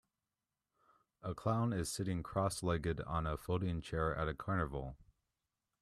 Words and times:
A 1.21 1.35
clown 1.35 1.73
is 1.73 1.91
sitting 1.91 2.23
crosslegged 2.23 3.03
on 3.07 3.27
a 3.27 3.37
folding 3.37 3.81
chair 3.81 4.15
at 4.15 4.27
a 4.27 4.33
carnival. 4.33 4.97